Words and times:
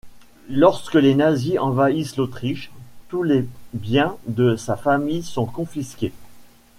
Lorsque 0.49 0.95
les 0.95 1.13
Nazis 1.13 1.59
envahissent 1.59 2.17
l'Autriche, 2.17 2.71
tous 3.09 3.21
les 3.21 3.47
biens 3.75 4.17
de 4.25 4.55
sa 4.55 4.75
famille 4.75 5.21
sont 5.21 5.45
confisqués. 5.45 6.11